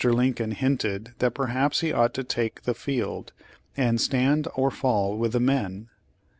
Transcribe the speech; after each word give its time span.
Lincoln 0.03 0.49
hinted 0.53 1.13
that 1.19 1.35
perhaps 1.35 1.81
he 1.81 1.93
ought 1.93 2.15
to 2.15 2.23
take 2.23 2.63
the 2.63 2.73
field, 2.73 3.33
and 3.77 4.01
"stand 4.01 4.47
or 4.55 4.71
fall 4.71 5.15
with 5.15 5.33
the 5.33 5.39
men." 5.39 5.89